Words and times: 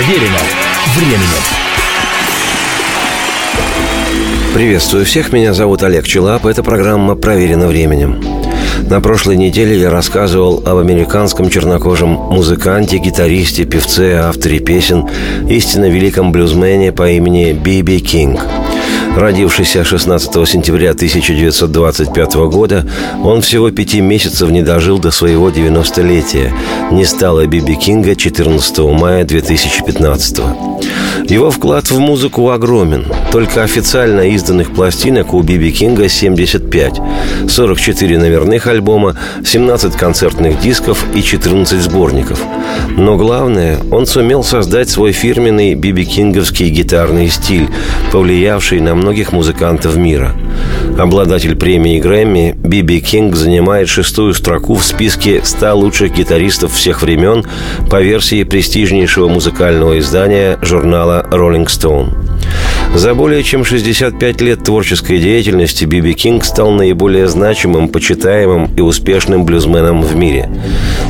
Проверено 0.00 0.38
временем. 0.96 1.28
Приветствую 4.54 5.04
всех, 5.04 5.30
меня 5.30 5.52
зовут 5.52 5.82
Олег 5.82 6.06
Челап, 6.06 6.46
это 6.46 6.62
программа 6.62 7.16
«Проверено 7.16 7.68
временем». 7.68 8.24
На 8.88 9.02
прошлой 9.02 9.36
неделе 9.36 9.78
я 9.78 9.90
рассказывал 9.90 10.62
об 10.64 10.78
американском 10.78 11.50
чернокожем 11.50 12.08
музыканте, 12.08 12.96
гитаристе, 12.96 13.66
певце, 13.66 14.14
авторе 14.20 14.60
песен, 14.60 15.06
истинно 15.50 15.90
великом 15.90 16.32
блюзмене 16.32 16.92
по 16.92 17.10
имени 17.10 17.52
Биби 17.52 18.00
Кинг– 18.00 18.40
Родившийся 19.16 19.84
16 19.84 20.48
сентября 20.48 20.90
1925 20.90 22.34
года, 22.50 22.86
он 23.22 23.40
всего 23.40 23.70
пяти 23.70 24.00
месяцев 24.00 24.50
не 24.50 24.62
дожил 24.62 24.98
до 24.98 25.10
своего 25.10 25.50
90-летия. 25.50 26.52
Не 26.92 27.04
стало 27.04 27.46
Биби 27.46 27.74
Кинга 27.74 28.14
14 28.14 28.78
мая 28.78 29.24
2015 29.24 30.40
Его 31.30 31.52
вклад 31.52 31.88
в 31.92 32.00
музыку 32.00 32.50
огромен. 32.50 33.06
Только 33.30 33.62
официально 33.62 34.22
изданных 34.30 34.72
пластинок 34.74 35.32
у 35.32 35.40
Биби 35.42 35.70
Кинга 35.70 36.08
75. 36.08 37.00
44 37.48 38.18
номерных 38.18 38.66
альбома, 38.66 39.16
17 39.46 39.94
концертных 39.94 40.58
дисков 40.58 41.06
и 41.14 41.22
14 41.22 41.82
сборников. 41.82 42.42
Но 42.96 43.16
главное, 43.16 43.78
он 43.92 44.06
сумел 44.06 44.42
создать 44.42 44.90
свой 44.90 45.12
фирменный 45.12 45.74
Биби 45.74 46.04
Кинговский 46.04 46.68
гитарный 46.68 47.28
стиль, 47.28 47.68
повлиявший 48.10 48.80
на 48.80 48.96
многих 48.96 49.32
музыкантов 49.32 49.94
мира. 49.94 50.34
Обладатель 50.98 51.56
премии 51.56 51.98
Грэмми 51.98 52.54
Биби 52.56 53.00
Кинг 53.00 53.36
занимает 53.36 53.88
шестую 53.88 54.34
строку 54.34 54.74
в 54.74 54.84
списке 54.84 55.40
100 55.42 55.74
лучших 55.74 56.14
гитаристов 56.14 56.72
всех 56.72 57.02
времен 57.02 57.44
по 57.90 58.00
версии 58.00 58.44
престижнейшего 58.44 59.28
музыкального 59.28 59.98
издания 59.98 60.58
журнала 60.62 61.26
Rolling 61.30 61.66
Stone. 61.66 62.29
За 62.94 63.14
более 63.14 63.42
чем 63.42 63.64
65 63.64 64.40
лет 64.40 64.64
творческой 64.64 65.18
деятельности 65.18 65.84
Биби 65.84 66.12
Кинг 66.12 66.44
стал 66.44 66.72
наиболее 66.72 67.28
значимым, 67.28 67.88
почитаемым 67.88 68.74
и 68.76 68.80
успешным 68.80 69.44
блюзменом 69.44 70.02
в 70.02 70.16
мире. 70.16 70.50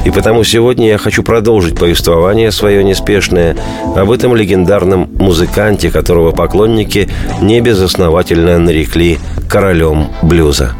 И 0.05 0.11
потому 0.11 0.45
сегодня 0.45 0.89
я 0.89 0.99
хочу 0.99 1.23
продолжить 1.23 1.79
повествование 1.79 2.53
свое 2.53 2.85
неспешное 2.85 3.57
об 3.97 4.11
этом 4.11 4.37
легендарном 4.37 5.09
музыканте, 5.15 5.91
которого 5.91 6.33
поклонники 6.33 7.09
не 7.41 7.61
безосновательно 7.61 8.59
нарекли 8.59 9.19
королем 9.49 10.09
блюза. 10.23 10.75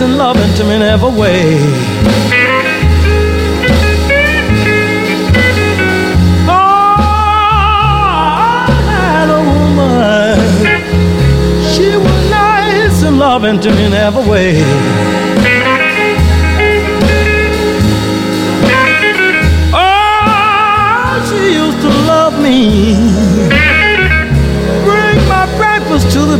and 0.00 0.16
loving 0.16 0.52
to 0.54 0.64
me 0.64 0.74
in 0.74 0.82
every 0.82 1.10
way. 1.10 1.58
Oh, 6.48 7.04
she 11.72 11.96
was 11.96 12.30
nice 12.30 13.02
and 13.02 13.18
loving 13.18 13.60
to 13.60 13.70
me 13.70 13.84
in 13.86 13.92
every 13.92 14.24
way. 14.28 15.08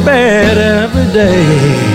bed 0.08 0.56
every 0.56 1.12
day. 1.12 1.87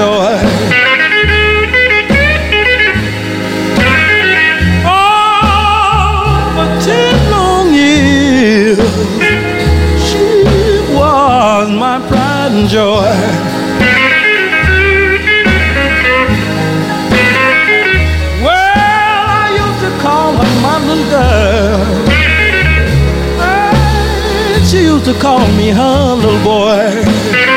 Joy. 0.00 0.36
Oh, 4.86 6.32
for 6.54 6.68
ten 6.86 7.16
long 7.30 7.66
years, 7.74 8.78
she 10.06 10.24
was 10.96 11.66
my 11.84 11.96
pride 12.08 12.52
and 12.58 12.68
joy. 12.76 13.12
Well, 18.44 19.24
I 19.42 19.46
used 19.62 19.80
to 19.86 19.90
call 20.04 20.30
her 20.40 20.52
my 20.66 20.76
little 20.88 21.08
girl. 21.16 21.80
And 24.54 24.64
she 24.66 24.78
used 24.92 25.06
to 25.10 25.14
call 25.24 25.46
me 25.60 25.68
her 25.80 26.14
little 26.14 26.42
boy. 26.42 27.49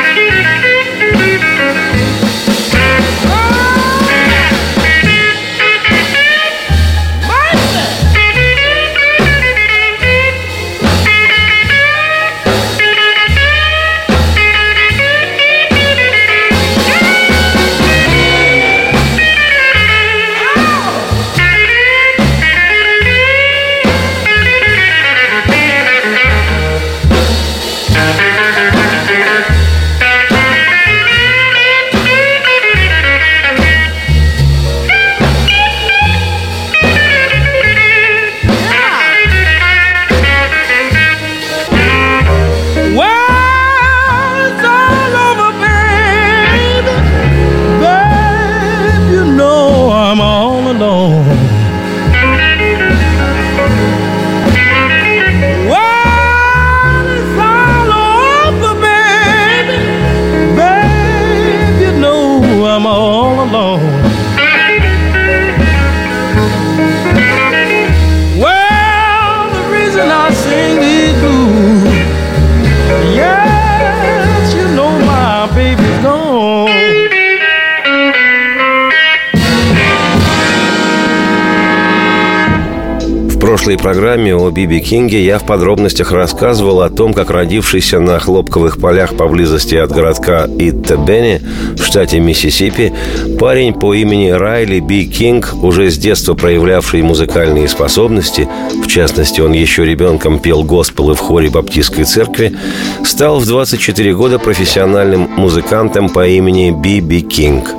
Прошлой 83.64 83.82
программе 83.82 84.36
о 84.36 84.50
Би 84.50 84.64
Би 84.64 84.78
Кинге 84.78 85.24
я 85.24 85.38
в 85.38 85.46
подробностях 85.46 86.12
рассказывал 86.12 86.82
о 86.82 86.90
том, 86.90 87.14
как 87.14 87.30
родившийся 87.30 87.98
на 87.98 88.18
хлопковых 88.18 88.78
полях 88.78 89.16
поблизости 89.16 89.74
от 89.74 89.90
городка 89.90 90.44
Итта-Бена 90.44 91.40
в 91.74 91.82
штате 91.82 92.20
Миссисипи 92.20 92.92
парень 93.38 93.72
по 93.72 93.94
имени 93.94 94.28
Райли 94.28 94.80
Би 94.80 95.06
Кинг, 95.06 95.54
уже 95.62 95.90
с 95.90 95.96
детства 95.96 96.34
проявлявший 96.34 97.00
музыкальные 97.00 97.66
способности, 97.68 98.46
в 98.82 98.86
частности, 98.86 99.40
он 99.40 99.52
еще 99.52 99.86
ребенком 99.86 100.40
пел 100.40 100.62
госпелы 100.62 101.14
в 101.14 101.20
хоре 101.20 101.48
Баптистской 101.48 102.04
церкви, 102.04 102.54
стал 103.02 103.38
в 103.38 103.46
24 103.46 104.14
года 104.14 104.38
профессиональным 104.38 105.22
музыкантом 105.38 106.10
по 106.10 106.26
имени 106.26 106.70
Би 106.70 106.96
Би 106.96 107.22
Кинг. 107.22 107.70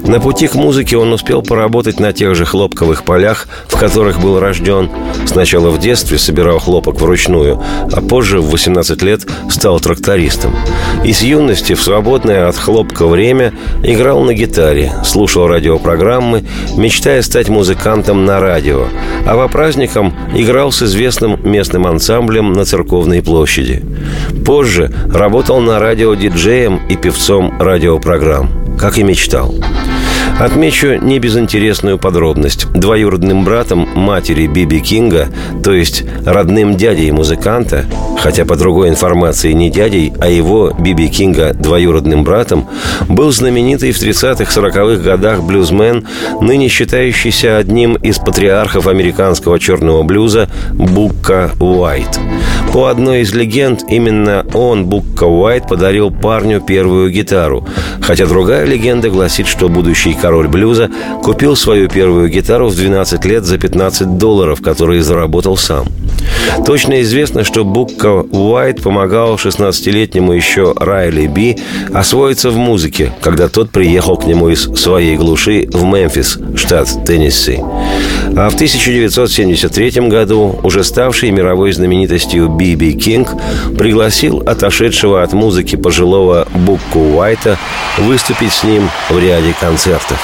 На 0.00 0.20
пути 0.20 0.48
к 0.48 0.54
музыке 0.54 0.96
он 0.96 1.12
успел 1.12 1.42
поработать 1.42 2.00
на 2.00 2.12
тех 2.12 2.34
же 2.34 2.44
хлопковых 2.44 3.04
полях, 3.04 3.46
в 3.68 3.78
которых 3.78 4.20
был 4.20 4.38
рожден, 4.40 4.90
Сначала 5.32 5.70
в 5.70 5.78
детстве 5.78 6.18
собирал 6.18 6.58
хлопок 6.58 7.00
вручную, 7.00 7.58
а 7.90 8.00
позже, 8.02 8.40
в 8.40 8.50
18 8.50 9.02
лет, 9.02 9.26
стал 9.48 9.80
трактористом. 9.80 10.54
И 11.04 11.12
с 11.12 11.22
юности 11.22 11.72
в 11.72 11.82
свободное 11.82 12.48
от 12.48 12.56
хлопка 12.56 13.06
время 13.06 13.54
играл 13.82 14.22
на 14.24 14.34
гитаре, 14.34 14.92
слушал 15.04 15.46
радиопрограммы, 15.46 16.44
мечтая 16.76 17.22
стать 17.22 17.48
музыкантом 17.48 18.26
на 18.26 18.40
радио, 18.40 18.88
а 19.26 19.34
по 19.36 19.48
праздникам 19.48 20.14
играл 20.34 20.70
с 20.70 20.82
известным 20.82 21.40
местным 21.42 21.86
ансамблем 21.86 22.52
на 22.52 22.66
церковной 22.66 23.22
площади. 23.22 23.82
Позже 24.44 24.92
работал 25.12 25.60
на 25.60 25.78
радио 25.78 26.14
диджеем 26.14 26.80
и 26.88 26.96
певцом 26.96 27.58
радиопрограмм, 27.58 28.76
как 28.78 28.98
и 28.98 29.02
мечтал. 29.02 29.54
Отмечу 30.42 30.96
не 31.00 31.20
безинтересную 31.20 31.98
подробность. 31.98 32.66
Двоюродным 32.72 33.44
братом 33.44 33.88
матери 33.94 34.48
Биби 34.48 34.80
Кинга, 34.80 35.28
то 35.62 35.72
есть 35.72 36.02
родным 36.26 36.76
дядей 36.76 37.12
музыканта, 37.12 37.84
хотя 38.18 38.44
по 38.44 38.56
другой 38.56 38.88
информации 38.88 39.52
не 39.52 39.70
дядей, 39.70 40.12
а 40.18 40.28
его, 40.28 40.72
Биби 40.76 41.06
Кинга, 41.06 41.54
двоюродным 41.54 42.24
братом, 42.24 42.66
был 43.08 43.30
знаменитый 43.30 43.92
в 43.92 44.02
30-40-х 44.02 45.00
годах 45.04 45.44
блюзмен, 45.44 46.08
ныне 46.40 46.66
считающийся 46.66 47.58
одним 47.58 47.94
из 47.94 48.18
патриархов 48.18 48.88
американского 48.88 49.60
черного 49.60 50.02
блюза 50.02 50.50
Букка 50.72 51.52
Уайт. 51.60 52.18
По 52.72 52.88
одной 52.88 53.20
из 53.20 53.32
легенд, 53.32 53.82
именно 53.88 54.44
он, 54.54 54.86
Букка 54.86 55.24
Уайт, 55.24 55.68
подарил 55.68 56.10
парню 56.10 56.60
первую 56.60 57.12
гитару, 57.12 57.64
хотя 58.00 58.26
другая 58.26 58.64
легенда 58.64 59.08
гласит, 59.08 59.46
что 59.46 59.68
будущий 59.68 60.14
король 60.14 60.31
блюза 60.48 60.90
купил 61.22 61.56
свою 61.56 61.88
первую 61.88 62.28
гитару 62.28 62.68
в 62.68 62.76
12 62.76 63.24
лет 63.24 63.44
за 63.44 63.58
15 63.58 64.18
долларов, 64.18 64.62
которые 64.62 65.02
заработал 65.02 65.56
сам. 65.56 65.86
Точно 66.66 67.00
известно, 67.02 67.44
что 67.44 67.64
Букка 67.64 68.24
Уайт 68.30 68.82
помогал 68.82 69.36
16-летнему 69.36 70.32
еще 70.32 70.74
Райли 70.76 71.26
Би 71.26 71.58
освоиться 71.92 72.50
в 72.50 72.56
музыке, 72.56 73.12
когда 73.20 73.48
тот 73.48 73.70
приехал 73.70 74.16
к 74.16 74.24
нему 74.24 74.48
из 74.48 74.62
своей 74.62 75.16
глуши 75.16 75.68
в 75.72 75.84
Мемфис, 75.84 76.38
штат 76.56 76.88
Теннесси. 77.06 77.60
А 78.34 78.48
в 78.48 78.54
1973 78.54 80.08
году 80.08 80.58
уже 80.62 80.84
ставший 80.84 81.30
мировой 81.30 81.72
знаменитостью 81.72 82.48
Биби 82.48 82.94
Кинг 82.94 83.34
пригласил 83.76 84.40
отошедшего 84.40 85.22
от 85.22 85.32
музыки 85.32 85.76
пожилого 85.76 86.48
Букку 86.54 86.98
Уайта 86.98 87.58
выступить 87.98 88.52
с 88.52 88.64
ним 88.64 88.88
в 89.10 89.18
ряде 89.18 89.54
концертов. 89.60 90.18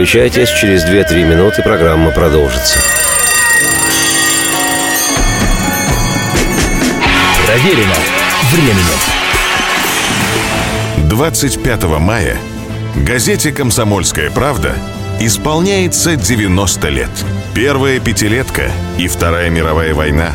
Переключайтесь, 0.00 0.48
через 0.48 0.84
2-3 0.84 1.24
минуты 1.24 1.62
программа 1.62 2.10
продолжится. 2.10 2.78
Проверено 7.46 7.94
временем. 8.50 8.98
25 11.08 11.84
мая 11.98 12.38
газете 12.96 13.52
«Комсомольская 13.52 14.30
правда» 14.30 14.74
исполняется 15.20 16.16
90 16.16 16.88
лет. 16.88 17.10
Первая 17.54 18.00
пятилетка 18.00 18.70
и 18.96 19.06
Вторая 19.06 19.50
мировая 19.50 19.92
война. 19.92 20.30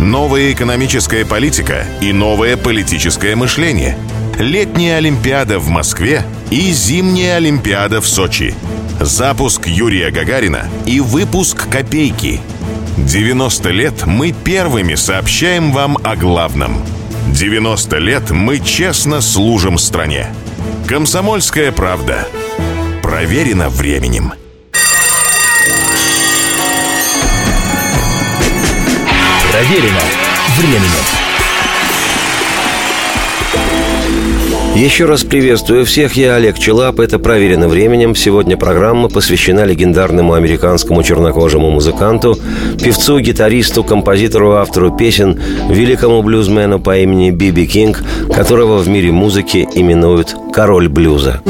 Новая 0.00 0.52
экономическая 0.52 1.24
политика 1.24 1.84
и 2.00 2.12
новое 2.12 2.56
политическое 2.56 3.36
мышление. 3.36 3.96
Летняя 4.40 4.96
Олимпиада 4.96 5.60
в 5.60 5.68
Москве– 5.68 6.24
и 6.50 6.72
зимняя 6.72 7.36
Олимпиада 7.36 8.00
в 8.00 8.08
Сочи. 8.08 8.54
Запуск 9.00 9.66
Юрия 9.66 10.10
Гагарина 10.10 10.68
и 10.84 11.00
выпуск 11.00 11.70
«Копейки». 11.70 12.38
90 12.98 13.70
лет 13.70 14.04
мы 14.04 14.32
первыми 14.32 14.94
сообщаем 14.94 15.72
вам 15.72 15.96
о 16.04 16.16
главном. 16.16 16.84
90 17.28 17.96
лет 17.96 18.30
мы 18.30 18.58
честно 18.58 19.22
служим 19.22 19.78
стране. 19.78 20.26
Комсомольская 20.86 21.72
правда. 21.72 22.28
Проверено 23.02 23.70
временем. 23.70 24.34
Проверено 29.50 30.00
временем. 30.58 31.19
Еще 34.74 35.04
раз 35.04 35.24
приветствую 35.24 35.84
всех, 35.84 36.14
я 36.14 36.36
Олег 36.36 36.58
Челап, 36.58 37.00
это 37.00 37.18
«Проверено 37.18 37.68
временем». 37.68 38.14
Сегодня 38.14 38.56
программа 38.56 39.08
посвящена 39.08 39.64
легендарному 39.64 40.34
американскому 40.34 41.02
чернокожему 41.02 41.70
музыканту, 41.70 42.38
певцу, 42.82 43.18
гитаристу, 43.18 43.82
композитору, 43.82 44.52
автору 44.52 44.96
песен, 44.96 45.40
великому 45.68 46.22
блюзмену 46.22 46.78
по 46.78 46.96
имени 46.96 47.30
Биби 47.30 47.66
Кинг, 47.66 48.02
которого 48.32 48.78
в 48.78 48.88
мире 48.88 49.10
музыки 49.10 49.68
именуют 49.74 50.34
«Король 50.52 50.88
блюза». 50.88 51.42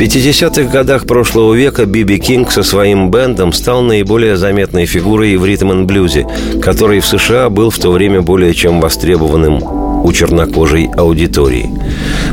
50-х 0.00 0.72
годах 0.72 1.04
прошлого 1.06 1.52
века 1.52 1.84
Биби 1.84 2.18
Кинг 2.18 2.50
со 2.52 2.62
своим 2.62 3.10
бендом 3.10 3.52
стал 3.52 3.82
наиболее 3.82 4.38
заметной 4.38 4.86
фигурой 4.86 5.36
в 5.36 5.44
ритм-н-блюзе, 5.44 6.26
который 6.62 7.00
в 7.00 7.06
США 7.06 7.50
был 7.50 7.68
в 7.68 7.78
то 7.78 7.90
время 7.92 8.22
более 8.22 8.54
чем 8.54 8.80
востребованным 8.80 9.62
у 10.02 10.10
чернокожей 10.10 10.88
аудитории. 10.96 11.68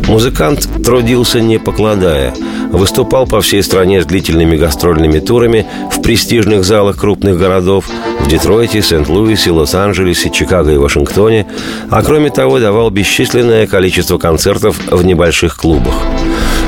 Музыкант 0.07 0.65
трудился 0.81 1.41
не 1.41 1.59
покладая, 1.59 2.33
выступал 2.71 3.27
по 3.27 3.41
всей 3.41 3.61
стране 3.61 4.01
с 4.01 4.05
длительными 4.05 4.55
гастрольными 4.55 5.19
турами 5.19 5.67
в 5.91 6.01
престижных 6.01 6.63
залах 6.63 6.95
крупных 6.97 7.37
городов 7.37 7.89
в 8.21 8.29
Детройте, 8.29 8.81
Сент-Луисе, 8.81 9.51
Лос-Анджелесе, 9.51 10.29
Чикаго 10.29 10.71
и 10.71 10.77
Вашингтоне, 10.77 11.45
а 11.89 12.01
кроме 12.01 12.29
того 12.29 12.59
давал 12.59 12.91
бесчисленное 12.91 13.67
количество 13.67 14.17
концертов 14.17 14.79
в 14.89 15.03
небольших 15.03 15.57
клубах– 15.57 15.95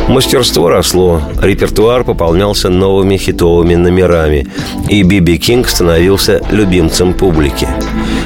Мастерство 0.09 0.69
росло, 0.69 1.21
репертуар 1.39 2.03
пополнялся 2.03 2.69
новыми 2.69 3.15
хитовыми 3.15 3.75
номерами, 3.75 4.47
и 4.89 5.03
Биби 5.03 5.37
Кинг 5.37 5.69
становился 5.69 6.41
любимцем 6.49 7.13
публики. 7.13 7.67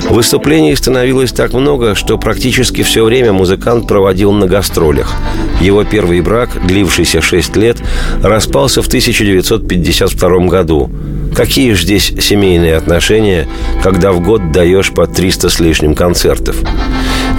Выступлений 0.10 0.74
становилось 0.78 1.34
так 1.34 1.52
много, 1.52 1.94
что 1.94 2.18
практически 2.18 2.84
все 2.84 3.04
время 3.04 3.34
музыкант 3.34 3.86
проводил 3.86 4.32
на 4.32 4.48
гастролях. 4.48 5.13
Его 5.60 5.84
первый 5.84 6.22
брак, 6.22 6.52
длившийся 6.66 7.22
6 7.22 7.58
лет, 7.58 7.78
распался 8.22 8.82
в 8.82 8.88
1952 8.88 10.48
году. 10.48 10.90
Какие 11.36 11.74
же 11.74 11.84
здесь 11.84 12.13
семейные 12.18 12.78
отношения, 12.78 13.46
когда 13.84 14.13
в 14.13 14.22
год 14.22 14.54
даешь 14.54 14.92
по 14.92 15.06
300 15.06 15.50
с 15.50 15.60
лишним 15.60 15.96
концертов? 15.96 16.56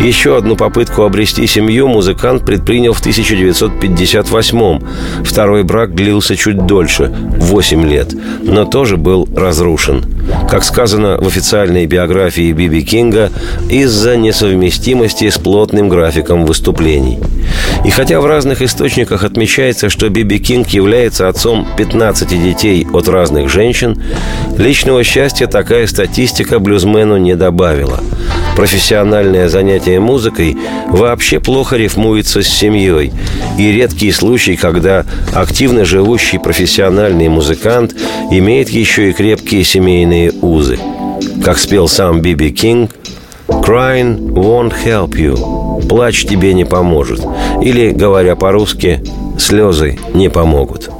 Еще 0.00 0.36
одну 0.36 0.56
попытку 0.56 1.02
обрести 1.02 1.46
семью 1.46 1.88
музыкант 1.88 2.44
предпринял 2.44 2.92
в 2.92 3.00
1958 3.00 4.80
Второй 5.24 5.62
брак 5.62 5.94
длился 5.94 6.36
чуть 6.36 6.66
дольше– 6.66 7.10
8 7.38 7.88
лет, 7.88 8.14
но 8.42 8.64
тоже 8.64 8.96
был 8.96 9.28
разрушен. 9.34 10.04
Как 10.50 10.64
сказано 10.64 11.16
в 11.18 11.26
официальной 11.26 11.86
биографии 11.86 12.52
Биби 12.52 12.82
Кинга, 12.82 13.30
из-за 13.70 14.16
несовместимости 14.16 15.28
с 15.30 15.38
плотным 15.38 15.88
графиком 15.88 16.44
выступлений. 16.44 17.18
И 17.84 17.90
хотя 17.90 18.20
в 18.20 18.26
разных 18.26 18.62
источниках 18.62 19.24
отмечается, 19.24 19.88
что 19.88 20.08
Биби 20.08 20.38
Кинг 20.38 20.68
является 20.68 21.28
отцом 21.28 21.66
15 21.76 22.28
детей 22.28 22.86
от 22.92 23.08
разных 23.08 23.48
женщин, 23.48 24.02
личного 24.58 25.04
счастья 25.04 25.46
такая 25.46 25.86
статистика 25.86 26.58
блюзмену 26.58 27.16
не 27.16 27.36
добавила– 27.36 28.00
профессиональное 28.56 29.48
занятие 29.48 30.00
музыкой 30.00 30.56
вообще 30.88 31.40
плохо 31.40 31.76
рифмуется 31.76 32.42
с 32.42 32.46
семьей. 32.46 33.12
И 33.58 33.72
редкий 33.72 34.12
случай, 34.12 34.56
когда 34.56 35.04
активно 35.32 35.84
живущий 35.84 36.38
профессиональный 36.38 37.28
музыкант 37.28 37.94
имеет 38.30 38.68
еще 38.68 39.10
и 39.10 39.12
крепкие 39.12 39.64
семейные 39.64 40.32
узы. 40.42 40.78
Как 41.44 41.58
спел 41.58 41.88
сам 41.88 42.20
Биби 42.20 42.50
Кинг, 42.50 42.90
«Crying 43.48 44.32
won't 44.32 44.72
help 44.84 45.10
you»– 45.10 45.86
«Плач 45.88 46.24
тебе 46.24 46.54
не 46.54 46.64
поможет». 46.64 47.20
Или, 47.62 47.90
говоря 47.90 48.36
по-русски, 48.36 49.02
«Слезы 49.38 49.98
не 50.14 50.30
помогут». 50.30 50.90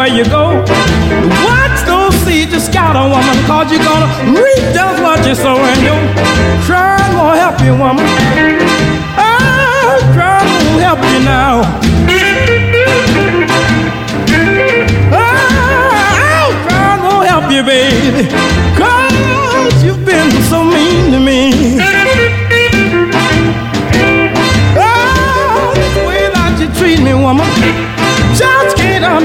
Where 0.00 0.08
you 0.08 0.24
go. 0.24 0.64
Watch 1.44 1.78
those 1.84 2.14
seeds 2.24 2.52
you 2.54 2.58
a 2.96 3.04
woman, 3.14 3.36
cause 3.44 3.70
you're 3.70 3.84
gonna 3.84 4.08
reap 4.32 4.64
just 4.72 5.02
what 5.02 5.26
you 5.26 5.34
sow, 5.34 5.56
and 5.60 5.82
your 5.84 6.00
crying 6.64 7.12
won't 7.18 7.36
help 7.36 7.60
you, 7.60 7.72
woman. 7.76 8.06
Ah, 9.20 9.28
oh, 9.28 10.00
crying 10.14 10.48
won't 10.64 10.80
help 10.88 11.00
you 11.12 11.20
now. 11.36 11.54
Ah, 15.12 15.20
oh, 16.32 16.48
crying 16.64 17.02
won't 17.04 17.26
help 17.28 17.52
you, 17.52 17.62
baby, 17.62 18.24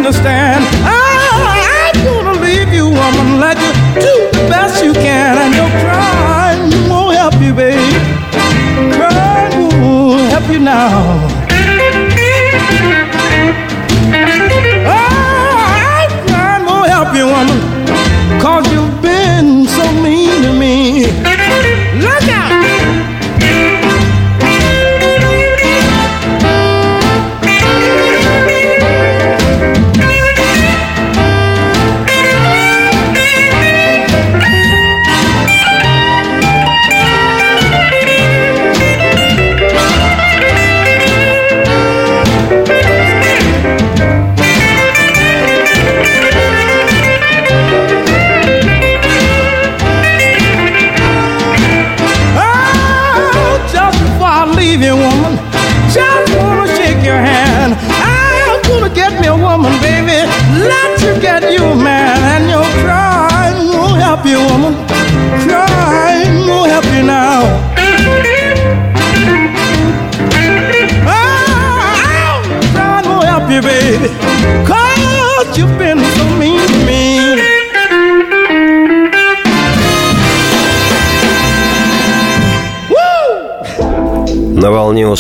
understand. 0.05 0.94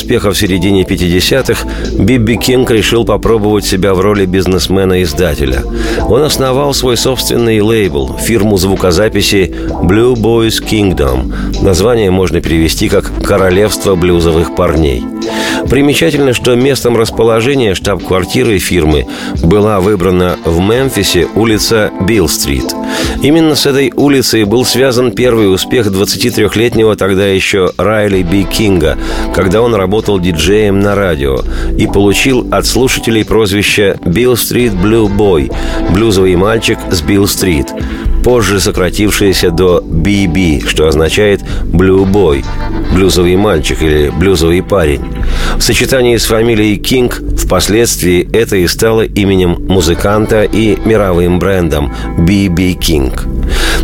Успеха 0.05 0.29
в 0.29 0.37
середине 0.37 0.83
50-х 0.83 1.67
Бибби 1.97 2.35
Кинг 2.35 2.69
решил 2.69 3.05
попробовать 3.05 3.65
себя 3.65 3.95
в 3.95 4.01
роли 4.01 4.27
бизнесмена-издателя. 4.27 5.63
Он 6.07 6.21
основал 6.21 6.75
свой 6.75 6.95
собственный 6.95 7.59
лейбл, 7.59 8.15
фирму 8.19 8.57
звукозаписи 8.57 9.51
Blue 9.81 10.13
Boys 10.13 10.63
Kingdom. 10.63 11.63
Название 11.63 12.11
можно 12.11 12.39
перевести 12.39 12.87
как 12.87 13.11
«Королевство 13.23 13.95
блюзовых 13.95 14.55
парней». 14.55 15.03
Примечательно, 15.71 16.33
что 16.33 16.53
местом 16.53 16.95
расположения 16.95 17.73
штаб-квартиры 17.73 18.59
фирмы 18.59 19.07
была 19.41 19.79
выбрана 19.79 20.37
в 20.45 20.59
Мемфисе 20.59 21.27
улица 21.33 21.89
Билл-стрит. 22.01 22.75
Именно 23.21 23.55
с 23.55 23.65
этой 23.65 23.91
улицей 23.95 24.43
был 24.43 24.65
связан 24.65 25.11
первый 25.11 25.53
успех 25.53 25.87
23-летнего 25.87 26.95
тогда 26.95 27.25
еще 27.25 27.71
Райли 27.77 28.21
Би 28.21 28.43
Кинга, 28.43 28.97
когда 29.33 29.61
он 29.61 29.73
работал 29.75 30.19
диджеем 30.19 30.79
на 30.79 30.95
радио 30.95 31.39
и 31.77 31.87
получил 31.87 32.47
от 32.51 32.65
слушателей 32.65 33.25
прозвище 33.25 33.97
«Beale 34.05 34.42
Street 34.42 34.73
Blues 34.73 35.07
Boy»– 35.07 35.51
«блюзовый 35.91 36.35
мальчик 36.35 36.77
с 36.91 37.01
Бил-стрит», 37.01 37.67
позже 38.25 38.59
сократившееся 38.59 39.51
до 39.51 39.83
BB, 39.85 40.67
что 40.67 40.87
означает 40.87 41.41
«Blues 41.63 42.11
Boy»– 42.11 42.43
«блюзовый 42.93 43.35
мальчик» 43.35 43.81
или 43.83 44.09
«блюзовый 44.09 44.63
парень». 44.63 45.01
В 45.57 45.61
сочетании 45.61 46.17
с 46.17 46.25
фамилией 46.25 46.77
Кинг 46.77 47.21
впоследствии 47.45 48.27
это 48.33 48.55
и 48.57 48.67
стало 48.67 49.03
именем 49.03 49.63
музыканта 49.67 50.43
и 50.43 50.77
мировым 50.83 51.37
брендом 51.37 51.93
BB 52.17 52.79
King. 52.79 53.13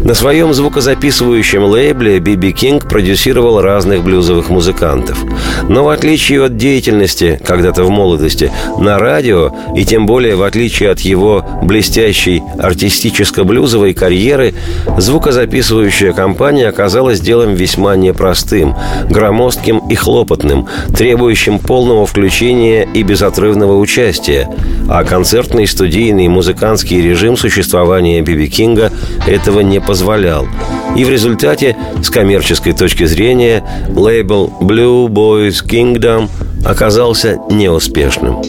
На 0.04 0.16
своем 0.16 0.52
звукозаписывающем 0.52 1.64
лейбле 1.64 2.18
Би 2.20 2.37
Би 2.37 2.54
Кинг 2.54 2.90
продюсировал 2.90 3.62
разных 3.62 4.04
блюзовых 4.04 4.50
музыкантов. 4.50 5.24
Но 5.70 5.84
в 5.84 5.90
отличие 5.90 6.44
от 6.44 6.58
деятельности, 6.58 7.40
когда-то 7.46 7.84
в 7.84 7.92
молодости, 7.92 8.52
на 8.80 8.98
радио, 8.98 9.54
и 9.76 9.86
тем 9.86 10.08
более 10.08 10.36
в 10.36 10.42
отличие 10.42 10.90
от 10.90 11.02
его 11.02 11.46
блестящей 11.62 12.42
артистическо-блюзовой 12.58 13.94
карьеры, 13.94 14.56
звукозаписывающая 14.98 16.14
компания 16.14 16.68
оказалась 16.68 17.20
делом 17.20 17.54
весьма 17.54 17.96
непростым, 17.96 18.76
громоздким 19.08 19.88
и 19.90 19.94
хлопотным, 19.94 20.68
требующим 20.96 21.60
полного 21.60 22.08
включения 22.08 22.88
и 22.92 23.04
безотрывного 23.04 23.51
участия, 23.56 24.50
а 24.90 25.04
концертный, 25.04 25.68
студийный, 25.68 26.28
музыкантский 26.28 27.02
режим 27.02 27.38
существования 27.38 28.22
Биби 28.22 28.48
Кинга 28.48 28.92
этого 29.28 29.62
не 29.62 29.80
позволял. 29.80 30.48
И 30.96 31.06
в 31.06 31.10
результате, 31.10 31.76
с 32.04 32.10
коммерческой 32.10 32.74
точки 32.74 33.06
зрения, 33.06 33.64
лейбл 33.96 34.54
Blue 34.62 35.08
Boys 35.08 35.66
Kingdom 35.66 36.30
оказался 36.66 37.40
неуспешным. 37.50 38.42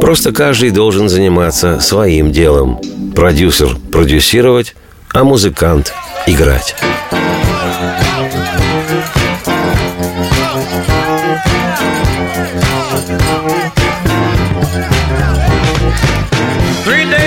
Просто 0.00 0.32
каждый 0.32 0.70
должен 0.70 1.08
заниматься 1.08 1.78
своим 1.80 2.32
делом. 2.32 2.80
Продюсер– 3.14 3.76
продюсировать, 3.92 4.74
а 5.12 5.22
музыкант– 5.22 5.92
играть. 6.26 6.74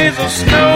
Days 0.05 0.19
of 0.19 0.31
snow 0.31 0.74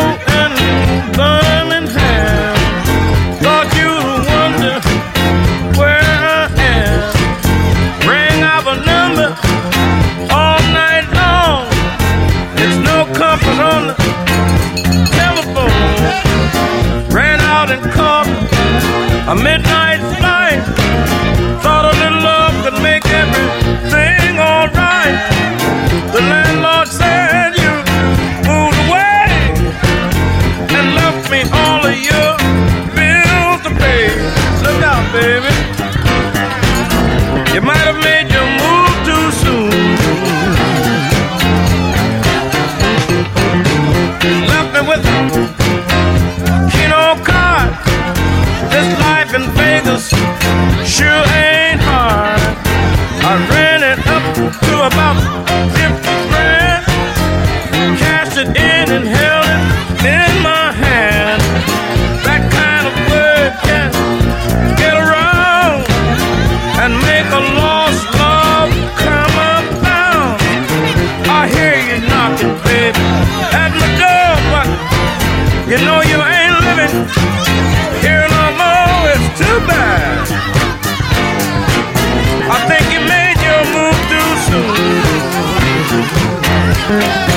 Yeah. 86.89 87.28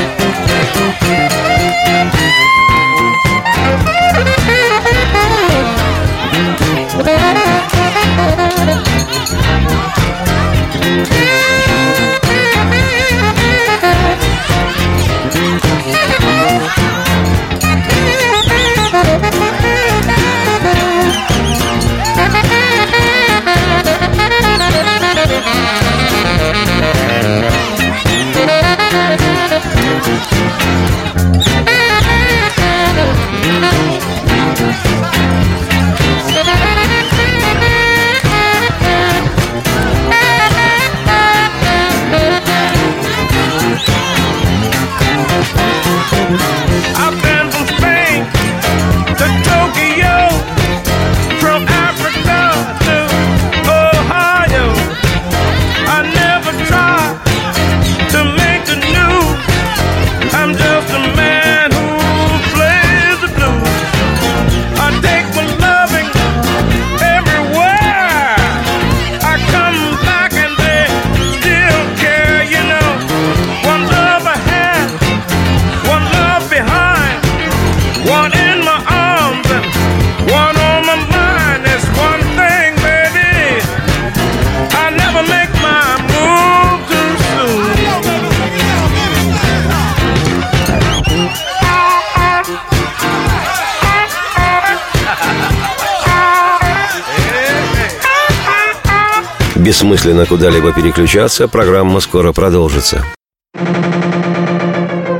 Бессмысленно 99.72 100.26
куда-либо 100.26 100.70
переключаться, 100.74 101.48
программа 101.48 102.00
скоро 102.00 102.32
продолжится. 102.32 103.02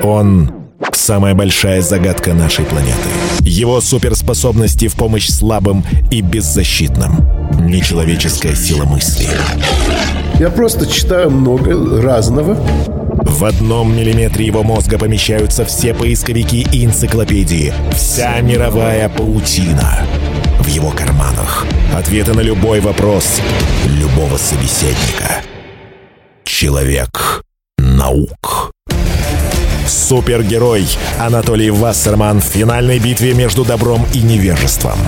Он— 0.03 0.53
самая 0.93 1.35
большая 1.35 1.81
загадка 1.81 2.35
нашей 2.35 2.67
планеты. 2.67 3.09
Его 3.41 3.81
суперспособности 3.81 4.89
в 4.89 4.95
помощь 4.95 5.31
слабым 5.31 5.83
и 6.11 6.21
беззащитным. 6.21 7.27
Нечеловеческая 7.67 8.55
сила 8.55 8.85
мысли. 8.85 9.27
Я 10.39 10.51
просто 10.51 10.87
читаю 10.87 11.31
много 11.31 12.03
разного. 12.03 12.55
В 12.55 13.47
одном 13.47 13.97
миллиметре 13.97 14.45
его 14.45 14.63
мозга 14.63 14.99
помещаются 14.99 15.65
все 15.65 15.95
поисковики 15.95 16.67
и 16.71 16.85
энциклопедии. 16.85 17.73
Вся 17.95 18.39
мировая 18.43 19.09
паутина. 19.09 20.07
В 20.63 20.67
его 20.69 20.91
карманах. 20.91 21.67
Ответы 21.93 22.35
на 22.35 22.41
любой 22.41 22.79
вопрос 22.79 23.41
любого 23.85 24.37
собеседника. 24.37 25.43
Человек 26.45 27.43
наук. 27.79 28.71
Супергерой 29.89 30.87
Анатолий 31.19 31.71
Вассерман 31.71 32.41
в 32.41 32.45
финальной 32.45 33.01
битве 33.01 33.35
между 33.35 33.65
добром 33.65 34.07
и 34.15 34.21
невежеством. 34.23 34.99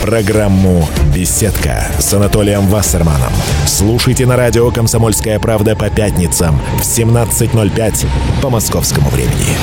Программу 0.00 0.88
«Беседка» 1.12 1.86
с 1.98 2.14
Анатолием 2.14 2.68
Вассерманом. 2.68 3.32
Слушайте 3.66 4.26
на 4.26 4.36
радио 4.36 4.70
«Комсомольская 4.70 5.40
правда» 5.40 5.74
по 5.74 5.90
пятницам 5.90 6.56
в 6.78 6.82
17.05 6.82 8.06
по 8.40 8.48
московскому 8.48 9.10
времени. 9.10 9.56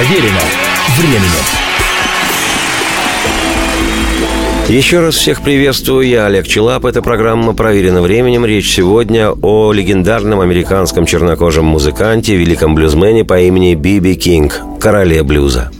Проверено 0.00 0.40
временем. 0.96 1.44
Еще 4.66 5.00
раз 5.00 5.16
всех 5.16 5.42
приветствую, 5.42 6.08
я 6.08 6.24
Олег 6.24 6.46
Челап. 6.46 6.86
Эта 6.86 7.02
программа 7.02 7.52
«Проверена 7.52 8.00
временем». 8.00 8.46
Речь 8.46 8.72
сегодня 8.72 9.32
о 9.32 9.72
легендарном 9.72 10.40
американском 10.40 11.04
чернокожем 11.04 11.66
музыканте, 11.66 12.34
великом 12.34 12.74
блюзмене 12.74 13.26
по 13.26 13.40
имени 13.40 13.74
Биби 13.74 14.14
Кинг, 14.14 14.62
короле 14.80 15.22
блюза. 15.22 15.70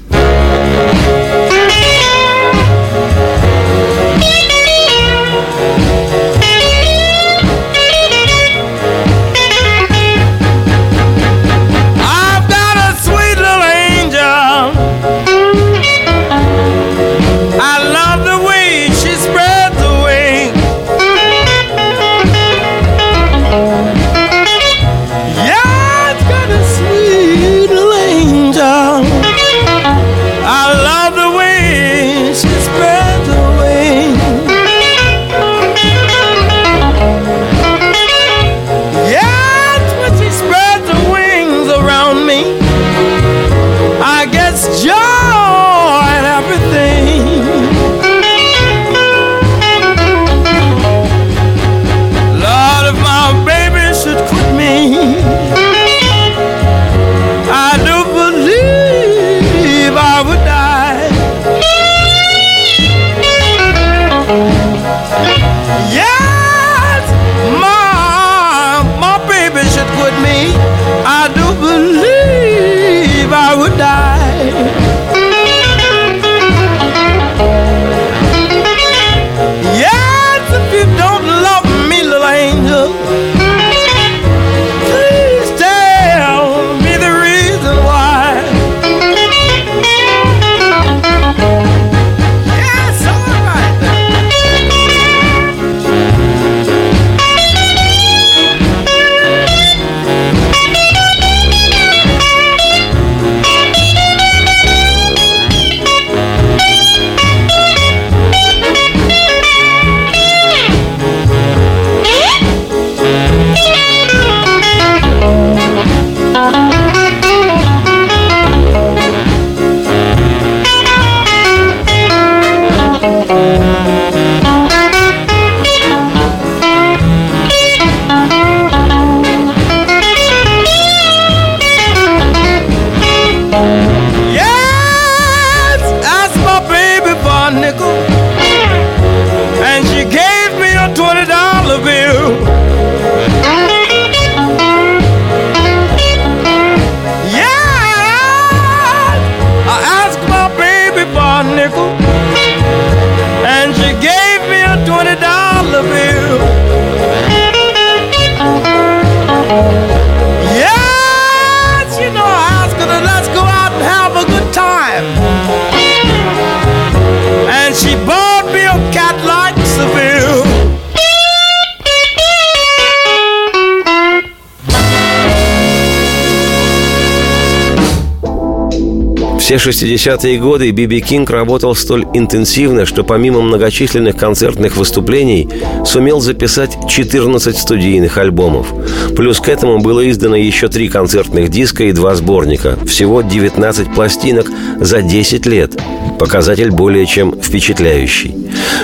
Все 179.51 179.57
60-е 179.57 180.39
годы 180.39 180.71
Биби 180.71 181.01
Кинг 181.01 181.29
работал 181.29 181.75
столь 181.75 182.07
интенсивно, 182.15 182.87
что 182.87 183.03
помимо 183.03 183.41
многочисленных 183.41 184.15
концертных 184.15 184.77
выступлений 184.77 185.49
сумел 185.85 186.21
записать 186.21 186.79
14 186.89 187.59
студийных 187.59 188.17
альбомов. 188.17 188.73
Плюс 189.17 189.41
к 189.41 189.49
этому 189.49 189.81
было 189.81 190.09
издано 190.09 190.37
еще 190.37 190.69
три 190.69 190.89
концертных 190.89 191.49
диска 191.49 191.83
и 191.83 191.91
два 191.91 192.15
сборника. 192.15 192.79
Всего 192.87 193.23
19 193.23 193.93
пластинок 193.93 194.47
за 194.79 195.03
10 195.03 195.45
лет. 195.47 195.77
Показатель 196.21 196.71
более 196.71 197.07
чем 197.07 197.35
впечатляющий. 197.43 198.33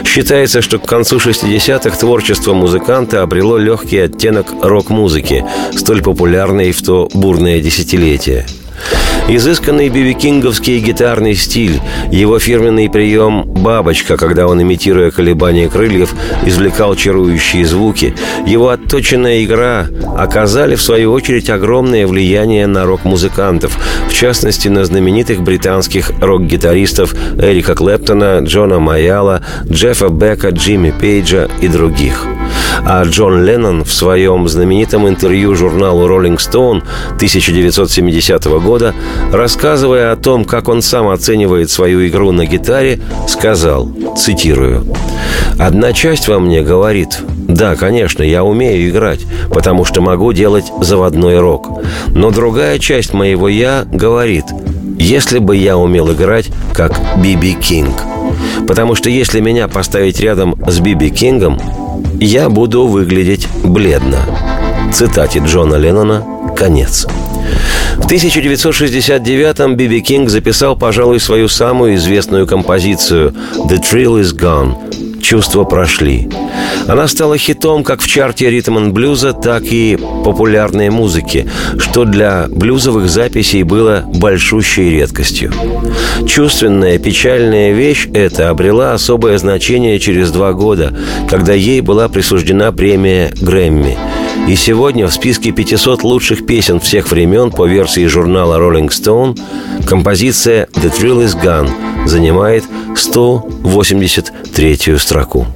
Считается, 0.04 0.62
что 0.62 0.80
к 0.80 0.88
концу 0.88 1.18
60-х 1.18 1.96
творчество 1.96 2.54
музыканта 2.54 3.22
обрело 3.22 3.56
легкий 3.56 3.98
оттенок 3.98 4.48
рок-музыки, 4.62 5.44
столь 5.76 6.02
популярной 6.02 6.72
в 6.72 6.82
то 6.82 7.08
бурное 7.14 7.60
десятилетие. 7.60 8.46
Изысканный 9.28 9.88
Биби 9.88 10.14
Кинговский 10.14 10.78
гитарный 10.78 11.34
стиль, 11.34 11.80
его 12.12 12.38
фирменный 12.38 12.88
прием 12.88 13.42
«бабочка», 13.42 14.16
когда 14.16 14.46
он, 14.46 14.62
имитируя 14.62 15.10
колебания 15.10 15.68
крыльев, 15.68 16.14
извлекал 16.44 16.94
чарующие 16.94 17.66
звуки, 17.66 18.14
его 18.46 18.68
отточенная 18.68 19.42
игра 19.42 19.88
оказали, 20.16 20.76
в 20.76 20.82
свою 20.82 21.12
очередь, 21.12 21.50
огромное 21.50 22.06
влияние 22.06 22.68
на 22.68 22.84
рок-музыкантов, 22.84 23.76
в 24.08 24.14
частности, 24.14 24.68
на 24.68 24.84
знаменитых 24.84 25.42
британских 25.42 26.12
рок-гитаристов 26.20 27.14
Эрика 27.36 27.74
Клэптона, 27.74 28.40
Джона 28.42 28.78
Майяла, 28.78 29.42
Джеффа 29.68 30.08
Бека, 30.08 30.50
Джимми 30.50 30.94
Пейджа 30.98 31.48
и 31.60 31.66
других. 31.66 32.26
А 32.84 33.02
Джон 33.04 33.44
Леннон 33.44 33.84
в 33.84 33.92
своем 33.92 34.48
знаменитом 34.48 35.08
интервью 35.08 35.54
журналу 35.54 36.08
Rolling 36.08 36.36
Stone 36.36 36.82
1970 37.16 38.44
года, 38.60 38.94
рассказывая 39.32 40.12
о 40.12 40.16
том, 40.16 40.44
как 40.44 40.68
он 40.68 40.82
сам 40.82 41.08
оценивает 41.08 41.70
свою 41.70 42.06
игру 42.06 42.32
на 42.32 42.46
гитаре, 42.46 43.00
сказал, 43.28 43.88
цитирую, 44.16 44.86
«Одна 45.58 45.92
часть 45.92 46.28
во 46.28 46.38
мне 46.38 46.62
говорит, 46.62 47.18
да, 47.48 47.76
конечно, 47.76 48.22
я 48.22 48.44
умею 48.44 48.90
играть, 48.90 49.20
потому 49.50 49.84
что 49.84 50.00
могу 50.00 50.32
делать 50.32 50.66
заводной 50.80 51.38
рок. 51.38 51.80
Но 52.08 52.30
другая 52.30 52.78
часть 52.78 53.14
моего 53.14 53.48
«я» 53.48 53.86
говорит, 53.90 54.44
если 54.98 55.38
бы 55.38 55.56
я 55.56 55.76
умел 55.76 56.12
играть 56.12 56.48
как 56.72 56.98
Биби 57.22 57.54
Кинг. 57.54 57.94
Потому 58.66 58.94
что 58.94 59.10
если 59.10 59.40
меня 59.40 59.68
поставить 59.68 60.20
рядом 60.20 60.56
с 60.66 60.80
Биби 60.80 61.10
Кингом, 61.10 61.60
я 62.20 62.48
буду 62.48 62.86
выглядеть 62.86 63.48
бледно. 63.64 64.18
Цитате 64.92 65.40
Джона 65.40 65.76
Леннона 65.76 66.24
«Конец». 66.56 67.06
В 67.96 68.06
1969-м 68.06 69.76
Биби 69.76 70.00
Кинг 70.00 70.28
записал, 70.28 70.76
пожалуй, 70.76 71.20
свою 71.20 71.48
самую 71.48 71.96
известную 71.96 72.46
композицию 72.46 73.34
«The 73.68 73.80
Thrill 73.80 74.20
is 74.20 74.34
Gone» 74.34 75.05
чувства 75.22 75.64
прошли. 75.64 76.28
Она 76.86 77.08
стала 77.08 77.36
хитом 77.36 77.82
как 77.82 78.00
в 78.00 78.06
чарте 78.06 78.50
ритм 78.50 78.78
и 78.78 78.90
блюза, 78.90 79.32
так 79.32 79.64
и 79.64 79.98
популярной 80.24 80.90
музыки, 80.90 81.48
что 81.78 82.04
для 82.04 82.46
блюзовых 82.48 83.08
записей 83.08 83.62
было 83.62 84.04
большущей 84.06 84.90
редкостью. 84.90 85.52
Чувственная, 86.26 86.98
печальная 86.98 87.72
вещь 87.72 88.08
эта 88.14 88.50
обрела 88.50 88.92
особое 88.92 89.38
значение 89.38 89.98
через 89.98 90.30
два 90.30 90.52
года, 90.52 90.96
когда 91.28 91.52
ей 91.52 91.80
была 91.80 92.08
присуждена 92.08 92.72
премия 92.72 93.32
Грэмми. 93.40 93.98
И 94.48 94.54
сегодня 94.54 95.08
в 95.08 95.12
списке 95.12 95.50
500 95.50 96.04
лучших 96.04 96.46
песен 96.46 96.78
всех 96.78 97.10
времен 97.10 97.50
по 97.50 97.66
версии 97.66 98.06
журнала 98.06 98.58
Rolling 98.58 98.90
Stone 98.90 99.36
композиция 99.86 100.68
«The 100.74 100.92
Thrill 100.96 101.24
is 101.24 101.34
Gone» 101.42 101.95
занимает 102.08 102.64
183-ю 102.94 104.98
строку. 104.98 105.46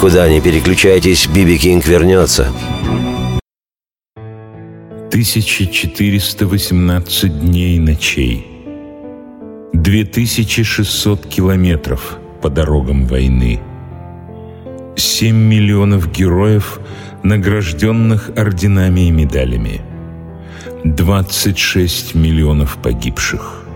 Никуда 0.00 0.30
не 0.30 0.40
переключайтесь, 0.40 1.26
Биби 1.26 1.58
Кинг 1.58 1.86
вернется. 1.86 2.50
1418 5.10 7.40
дней 7.40 7.76
и 7.76 7.78
ночей. 7.78 8.46
2600 9.74 11.26
километров 11.26 12.16
по 12.40 12.48
дорогам 12.48 13.06
войны. 13.06 13.60
7 14.96 15.36
миллионов 15.36 16.10
героев, 16.10 16.80
награжденных 17.22 18.30
орденами 18.38 19.08
и 19.08 19.10
медалями. 19.10 19.82
26 20.82 22.14
миллионов 22.14 22.78
погибших. 22.82 23.66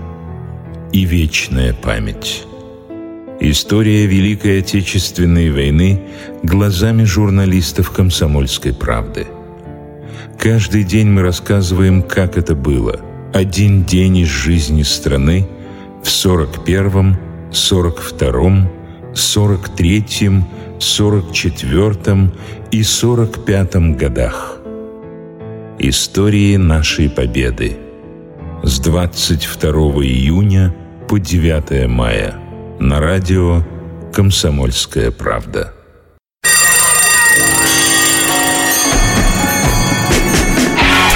И 0.91 1.05
вечная 1.05 1.75
память. 1.75 2.47
История 3.41 4.07
Великой 4.07 4.61
Отечественной 4.61 5.51
войны 5.51 6.01
глазами 6.43 7.05
журналистов 7.05 7.91
«Комсомольской 7.91 8.73
правды». 8.73 9.27
Каждый 10.39 10.85
день 10.85 11.09
мы 11.09 11.23
рассказываем, 11.23 12.03
как 12.03 12.39
это 12.39 12.55
было. 12.55 13.01
Один 13.33 13.85
день 13.85 14.19
из 14.19 14.29
жизни 14.29 14.83
страны 14.83 15.49
в 16.03 16.07
41-м, 16.07 17.19
42-м, 17.51 18.71
43-м, 19.15 20.47
44-м 20.79 22.33
и 22.71 22.81
45-м 22.81 23.97
годах. 23.97 24.59
Истории 25.79 26.57
нашей 26.57 27.11
победы. 27.11 27.77
С 28.63 28.79
22 28.79 29.71
июня 30.05 30.75
по 31.09 31.19
9 31.19 31.89
мая. 31.89 32.44
На 32.85 33.01
радио 33.01 33.63
«Комсомольская 34.13 35.11
правда». 35.11 35.73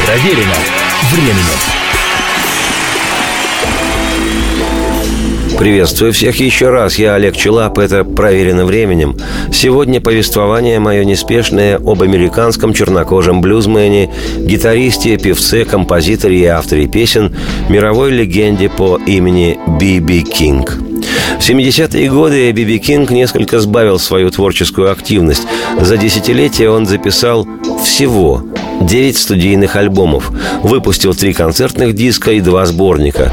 Проверено 0.06 0.54
временем. 1.12 1.58
Приветствую 5.58 6.14
всех 6.14 6.36
еще 6.36 6.70
раз. 6.70 6.98
Я 6.98 7.16
Олег 7.16 7.36
Челап. 7.36 7.78
Это 7.78 8.02
«Проверено 8.02 8.64
временем». 8.64 9.14
Сегодня 9.52 10.00
повествование 10.00 10.78
мое 10.78 11.04
неспешное 11.04 11.76
об 11.76 12.00
американском 12.02 12.72
чернокожем 12.72 13.42
блюзмене, 13.42 14.10
гитаристе, 14.38 15.18
певце, 15.18 15.66
композиторе 15.66 16.38
и 16.38 16.46
авторе 16.46 16.86
песен, 16.86 17.36
мировой 17.68 18.10
легенде 18.10 18.70
по 18.70 18.98
имени 19.06 19.58
Би 19.78 20.00
Би 20.00 20.22
Кинг. 20.22 20.87
В 21.38 21.50
70-е 21.50 22.10
годы 22.10 22.50
Би 22.52 22.65
Би 22.65 22.78
Кинг 22.78 23.10
несколько 23.10 23.60
сбавил 23.60 23.98
свою 23.98 24.30
творческую 24.30 24.90
активность. 24.90 25.46
За 25.80 25.96
десятилетие 25.96 26.68
он 26.68 26.84
записал 26.84 27.46
всего 27.84 28.44
9 28.82 29.16
студийных 29.16 29.76
альбомов, 29.76 30.30
выпустил 30.62 31.14
3 31.14 31.32
концертных 31.32 31.94
диска 31.94 32.32
и 32.32 32.40
2 32.40 32.66
сборника. 32.66 33.32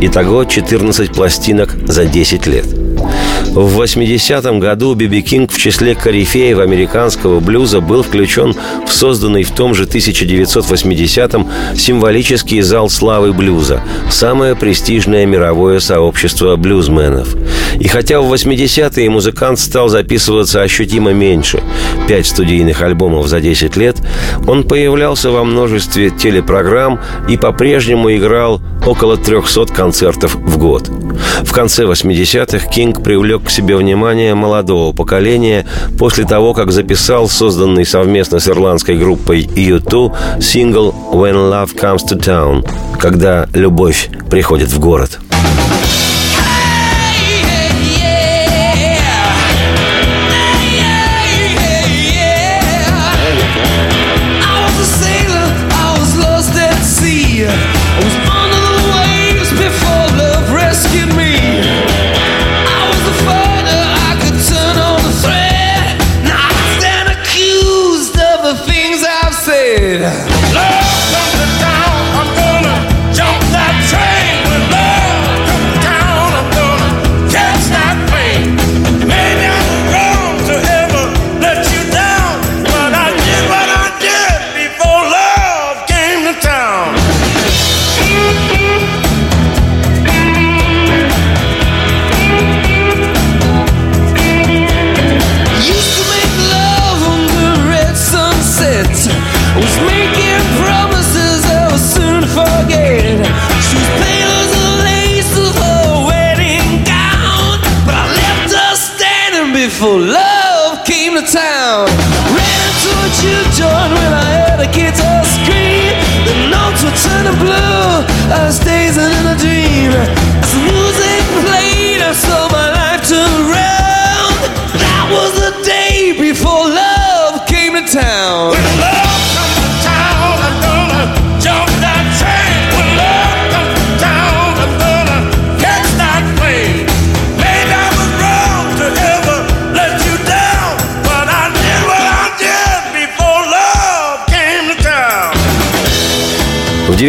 Итого 0.00 0.44
14 0.44 1.12
пластинок 1.12 1.76
за 1.86 2.06
10 2.06 2.46
лет. 2.46 2.66
В 3.52 3.82
80-м 3.82 4.60
году 4.60 4.94
Би 4.94 5.08
Би 5.08 5.22
Кинг 5.22 5.50
в 5.50 5.58
числе 5.58 5.96
корифеев 5.96 6.60
американского 6.60 7.40
блюза 7.40 7.80
был 7.80 8.04
включен 8.04 8.54
в 8.86 8.92
созданный 8.92 9.42
в 9.42 9.50
том 9.50 9.74
же 9.74 9.86
1980-м 9.86 11.48
символический 11.74 12.60
зал 12.60 12.88
славы 12.88 13.32
блюза, 13.32 13.82
самое 14.08 14.54
престижное 14.54 15.26
мировое 15.26 15.80
сообщество 15.80 16.54
блюзменов. 16.54 17.34
И 17.80 17.88
хотя 17.88 18.20
в 18.20 18.32
80-е 18.32 19.10
музыкант 19.10 19.58
стал 19.58 19.88
записываться 19.88 20.62
ощутимо 20.62 21.12
меньше, 21.12 21.60
5 22.06 22.26
студийных 22.26 22.82
альбомов 22.82 23.26
за 23.26 23.40
10 23.40 23.76
лет, 23.76 23.96
он 24.46 24.62
появлялся 24.62 25.32
во 25.32 25.42
множестве 25.42 26.10
телепрограмм 26.10 27.00
и 27.28 27.36
по-прежнему 27.36 28.14
играл 28.14 28.60
около 28.86 29.16
300 29.16 29.66
концертов 29.66 30.36
в 30.36 30.56
год. 30.56 30.88
В 31.42 31.52
конце 31.52 31.84
80-х 31.84 32.66
Кинг 32.70 33.02
привлек 33.02 33.39
к 33.44 33.50
себе 33.50 33.76
внимание 33.76 34.34
молодого 34.34 34.92
поколения 34.92 35.66
после 35.98 36.24
того, 36.24 36.54
как 36.54 36.72
записал 36.72 37.28
созданный 37.28 37.84
совместно 37.84 38.38
с 38.38 38.48
ирландской 38.48 38.96
группой 38.96 39.42
U2 39.42 40.40
сингл 40.40 40.94
«When 41.12 41.34
Love 41.34 41.74
Comes 41.74 42.06
to 42.08 42.18
Town»– 42.18 42.68
«Когда 42.98 43.48
любовь 43.54 44.10
приходит 44.30 44.68
в 44.70 44.78
город». 44.78 45.18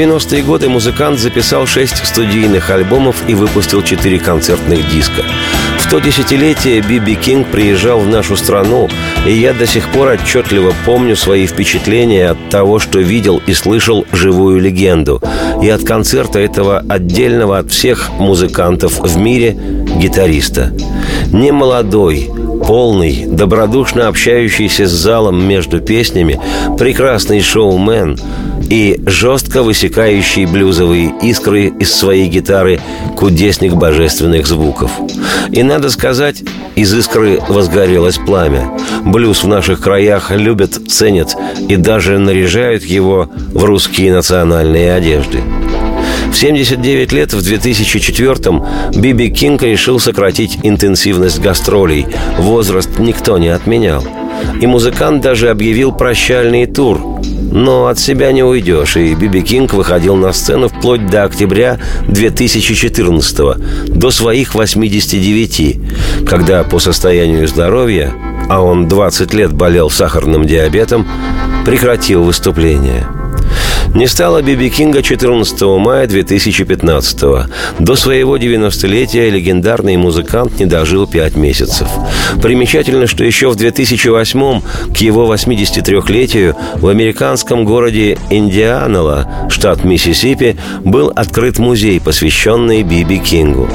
90-е 0.02 0.42
годы 0.42 0.68
музыкант 0.68 1.20
записал 1.20 1.68
6 1.68 2.08
студийных 2.08 2.72
альбомов 2.72 3.18
и 3.28 3.36
выпустил 3.36 3.84
4 3.84 4.18
концертных 4.18 4.90
диска. 4.90 5.22
В 5.78 5.90
то 5.92 6.00
десятилетие 6.00 6.82
Биби 6.82 7.14
Кинг 7.14 7.48
приезжал 7.50 8.00
в 8.00 8.08
нашу 8.08 8.36
страну, 8.36 8.90
и 9.28 9.32
я 9.32 9.54
до 9.54 9.68
сих 9.68 9.88
пор 9.90 10.14
отчетливо 10.14 10.74
помню 10.86 11.16
свои 11.16 11.46
впечатления 11.46 12.32
от 12.32 12.50
того, 12.50 12.80
что 12.80 12.98
видел 12.98 13.42
и 13.46 13.54
слышал 13.54 14.06
живую 14.12 14.60
легенду, 14.60 15.22
и 15.62 15.70
от 15.70 15.84
концерта 15.84 16.40
этого 16.40 16.80
отдельного 16.80 17.60
от 17.60 17.70
всех 17.70 18.10
музыкантов 18.14 19.00
в 19.00 19.18
мире 19.18 19.56
гитариста. 19.98 20.74
Не 21.32 21.52
молодой, 21.52 22.32
полный, 22.66 23.26
добродушно 23.26 24.08
общающийся 24.08 24.88
с 24.88 24.92
залом 24.92 25.48
между 25.48 25.80
песнями, 25.80 26.40
прекрасный 26.78 27.42
шоумен 27.42 28.18
и 28.70 29.02
жестко 29.06 29.64
высекающий 29.64 30.46
блюзовые 30.46 31.14
искры 31.22 31.74
из 31.80 31.94
своей 31.94 32.28
гитары 32.28 32.80
кудесник 33.18 33.74
божественных 33.74 34.48
звуков. 34.48 34.92
И 35.52 35.64
надо 35.64 35.90
сказать, 35.90 36.44
из 36.76 36.94
искры 36.94 37.40
возгорелось 37.50 38.18
пламя. 38.18 38.72
Блюз 39.04 39.44
в 39.44 39.48
наших 39.48 39.82
краях 39.82 40.32
любят, 40.32 40.80
ценят 40.88 41.36
и 41.68 41.76
даже 41.76 42.18
наряжают 42.18 42.84
его 42.84 43.30
в 43.54 43.64
русские 43.66 44.14
национальные 44.14 44.94
одежды. 44.94 45.42
В 46.32 46.38
79 46.38 47.12
лет, 47.12 47.34
в 47.34 47.40
2004-м, 47.40 48.66
Биби 48.96 49.30
Кинг 49.30 49.64
решил 49.64 50.00
сократить 50.00 50.60
интенсивность 50.64 51.40
гастролей. 51.40 52.08
Возраст 52.38 52.90
никто 53.00 53.38
не 53.38 53.50
отменял. 53.50 54.04
И 54.62 54.66
музыкант 54.66 55.22
даже 55.22 55.50
объявил 55.50 55.92
прощальный 55.92 56.66
тур. 56.66 57.02
Но 57.52 57.88
от 57.88 58.00
себя 58.00 58.32
не 58.32 58.44
уйдешь, 58.44 58.96
и 58.96 59.14
Биби 59.14 59.42
Кинг 59.42 59.74
выходил 59.74 60.16
на 60.16 60.32
сцену 60.32 60.70
вплоть 60.70 61.06
до 61.08 61.26
октября 61.26 61.80
2014 62.08 63.38
до 63.88 64.10
своих 64.10 64.56
89, 64.56 65.80
когда 66.26 66.64
по 66.64 66.80
состоянию 66.80 67.46
здоровья, 67.46 68.14
а 68.50 68.62
он 68.62 68.88
20 68.88 69.34
лет 69.34 69.52
болел 69.52 69.90
сахарным 69.90 70.48
диабетом, 70.48 71.06
прекратил 71.66 72.24
выступление– 72.24 73.06
не 73.96 74.08
стало 74.08 74.42
Биби 74.42 74.70
Кинга 74.70 75.02
14 75.02 75.62
мая 75.78 76.08
2015 76.08 77.24
-го. 77.24 77.46
До 77.80 77.96
своего 77.96 78.38
90-летия 78.38 79.30
легендарный 79.30 79.98
музыкант 79.98 80.60
не 80.60 80.66
дожил 80.66 81.08
5 81.08 81.36
месяцев. 81.36 81.88
Примечательно, 82.42 83.08
что 83.08 83.24
еще 83.24 83.50
в 83.50 83.56
2008 83.56 84.62
к 84.94 84.98
его 84.98 85.34
83-летию 85.34 86.56
в 86.76 86.88
американском 86.88 87.66
городе 87.66 88.18
Индианола, 88.30 89.48
штат 89.50 89.84
Миссисипи, 89.84 90.56
был 90.84 91.12
открыт 91.16 91.60
музей, 91.60 92.00
посвященный 92.00 92.84
Биби 92.84 93.20
Кингу. 93.20 93.68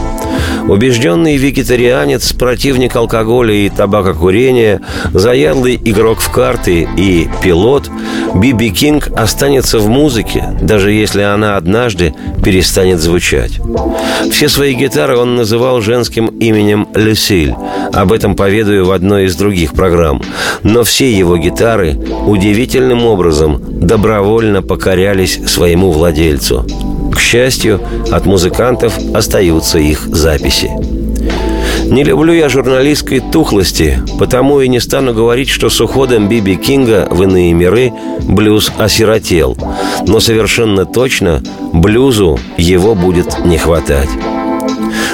Убежденный 0.69 1.37
вегетарианец, 1.37 2.33
противник 2.33 2.97
алкоголя 2.97 3.55
и 3.55 3.69
табакокурения, 3.69 4.81
заядлый 5.13 5.81
игрок 5.85 6.21
в 6.21 6.31
карты 6.31 6.89
и 6.97 7.29
пилот, 7.43 7.91
Биби 8.35 8.71
Кинг 8.71 9.09
останется 9.17 9.79
в 9.79 9.89
музыке, 9.89 10.45
даже 10.61 10.91
если 10.93 11.23
она 11.23 11.57
однажды 11.57 12.15
перестанет 12.45 13.01
звучать. 13.01 13.61
Все 14.31 14.49
свои 14.49 14.75
гитары 14.75 15.17
он 15.17 15.37
называл 15.37 15.81
женским 15.81 16.27
именем 16.27 16.89
Люсиль. 16.95 17.55
Об 17.93 18.13
этом 18.13 18.35
поведаю 18.35 18.87
в 18.87 18.91
одной 18.91 19.27
из 19.27 19.37
других 19.37 19.73
программ. 19.73 20.21
Но 20.63 20.85
все 20.85 21.11
его 21.11 21.37
гитары 21.37 21.95
удивительным 22.27 23.05
образом 23.05 23.63
добровольно 23.81 24.63
покорялись 24.63 25.41
своему 25.47 25.93
владельцу. 25.93 26.67
К 27.17 27.19
счастью, 27.19 27.81
от 28.13 28.27
музыкантов 28.27 28.93
остаются 29.15 29.79
их 29.79 30.07
записи. 30.15 30.71
Не 31.87 32.05
люблю 32.05 32.35
я 32.35 32.51
журналистской 32.51 33.21
тухлости, 33.21 34.03
потому 34.19 34.61
и 34.61 34.69
не 34.69 34.81
стану 34.81 35.15
говорить, 35.15 35.49
что 35.49 35.71
с 35.71 35.81
уходом 35.81 36.29
Биби 36.29 36.57
Кинга 36.57 37.09
в 37.11 37.23
иные 37.23 37.55
миры 37.55 37.91
блюз 38.21 38.71
осиротел. 38.77 39.57
Но 40.07 40.21
совершенно 40.21 40.85
точно 40.85 41.43
блюзу 41.73 42.39
его 42.59 42.95
будет 42.95 43.47
не 43.47 43.57
хватать. 43.57 44.11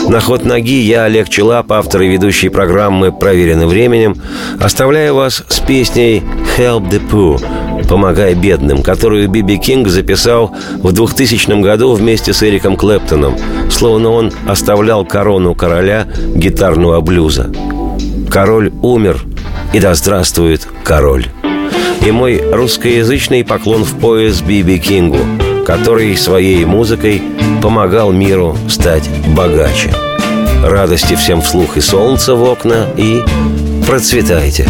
На 0.09 0.20
ход 0.20 0.44
ноги 0.44 0.80
я, 0.80 1.05
Олег 1.05 1.28
Челап, 1.28 1.72
автор 1.72 2.03
и 2.03 2.09
ведущий 2.09 2.48
программы 2.48 3.12
«Проверенным 3.12 3.68
временем», 3.68 4.16
оставляю 4.61 5.14
вас 5.14 5.44
с 5.48 5.61
песней 5.61 6.22
«Help 6.59 6.90
the 6.90 7.00
Poor» 7.11 7.86
«Помогай 7.88 8.34
бедным», 8.34 8.82
которую 8.82 9.28
Биби 9.28 9.59
Кинг 9.59 9.88
записал 9.88 10.55
в 10.82 10.92
2000 10.92 11.62
году 11.62 11.92
вместе 11.92 12.32
с 12.32 12.42
Эриком 12.42 12.76
Клэптоном, 12.76 13.36
словно 13.70 14.11
он 14.11 14.32
оставлял 14.46 15.05
корону 15.05 15.55
короля 15.55 16.07
гитарного 16.34 17.00
блюза. 17.00 17.50
Король 18.30 18.72
умер, 18.82 19.24
и 19.72 19.80
да 19.80 19.94
здравствует 19.94 20.66
король. 20.84 21.26
И 22.05 22.11
мой 22.11 22.42
русскоязычный 22.50 23.44
поклон 23.44 23.84
в 23.84 23.98
пояс 23.98 24.40
Биби 24.40 24.78
Кингу, 24.78 25.18
который 25.66 26.16
своей 26.16 26.64
музыкой 26.64 27.22
помогал 27.62 28.12
миру 28.12 28.56
стать 28.68 29.08
богаче. 29.36 29.92
Радости 30.64 31.14
всем 31.14 31.42
вслух 31.42 31.76
и 31.76 31.80
солнца 31.80 32.34
в 32.34 32.44
окна, 32.44 32.86
и 32.96 33.22
процветайте. 33.86 34.66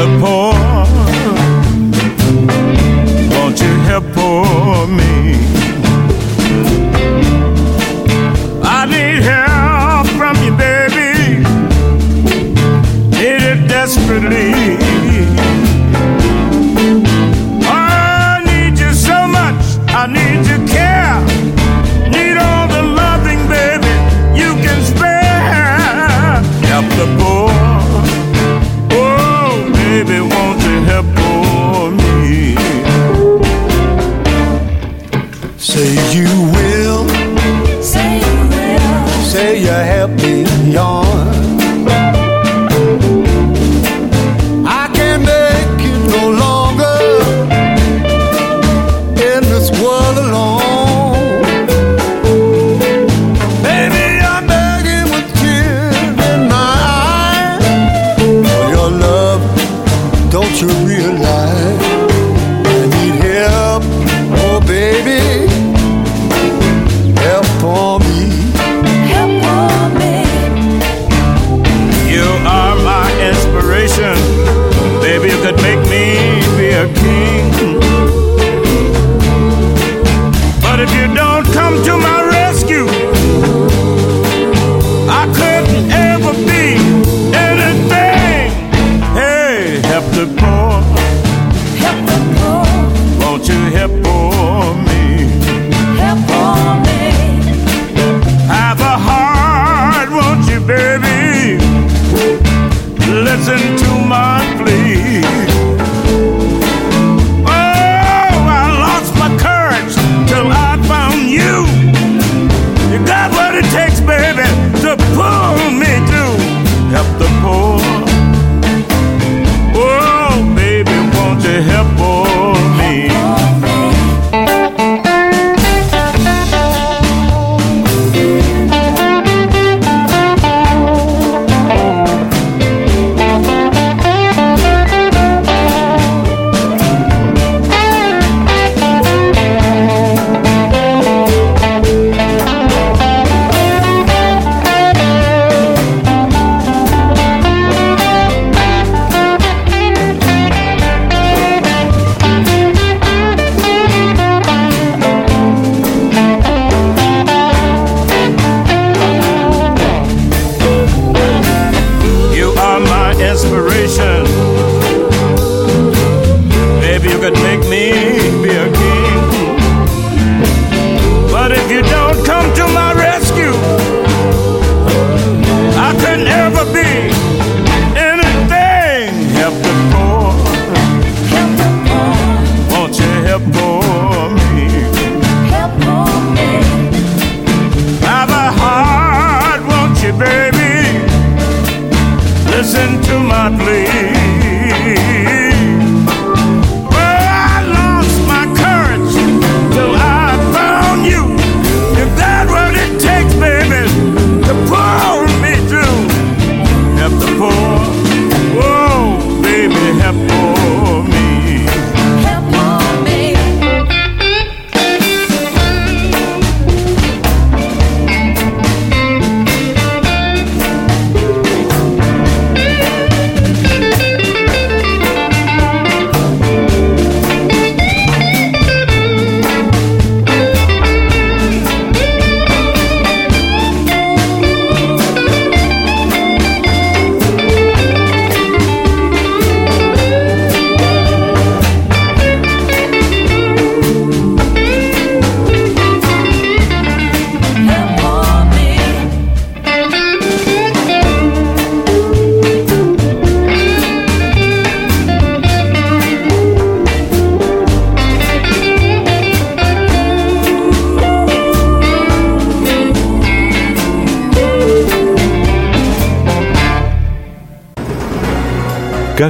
The 0.00 0.18
poor. 0.18 0.39